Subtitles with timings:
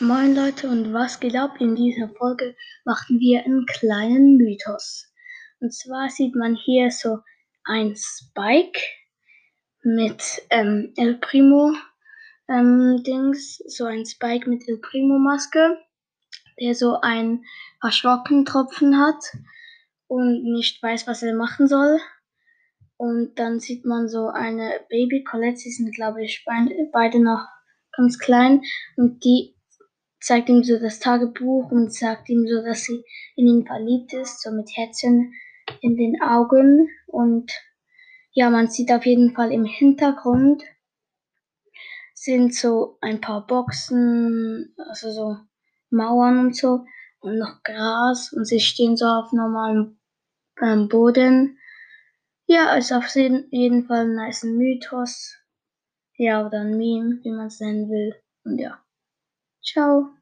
[0.00, 1.60] Moin Leute und was geht ab?
[1.60, 5.06] In dieser Folge machen wir einen kleinen Mythos.
[5.60, 7.20] Und zwar sieht man hier so
[7.62, 8.80] ein Spike
[9.84, 11.72] mit ähm, El Primo
[12.48, 15.78] ähm, Dings, so ein Spike mit El Primo Maske,
[16.60, 17.44] der so einen
[17.80, 19.22] erschrocken Tropfen hat
[20.08, 22.00] und nicht weiß, was er machen soll.
[22.96, 27.46] Und dann sieht man so eine Baby Colette, sie sind glaube ich beide noch
[27.96, 28.60] ganz klein
[28.96, 29.53] und die
[30.24, 33.04] zeigt ihm so das Tagebuch und sagt ihm so, dass sie
[33.36, 35.34] in ihn verliebt ist, so mit Herzchen
[35.80, 36.88] in den Augen.
[37.06, 37.52] Und
[38.32, 40.64] ja, man sieht auf jeden Fall im Hintergrund
[42.14, 45.36] sind so ein paar Boxen, also so
[45.90, 46.86] Mauern und so
[47.20, 49.98] und noch Gras und sie stehen so auf normalem
[50.62, 51.58] ähm, Boden.
[52.46, 55.36] Ja, ist auf jeden Fall ein nice Mythos.
[56.16, 58.14] Ja, oder ein Meme, wie man es nennen will.
[58.44, 58.83] Und ja.
[59.64, 60.14] Ciao.